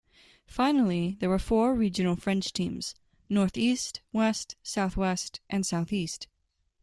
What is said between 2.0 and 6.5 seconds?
French teams: North-East, West, South-West and South-East.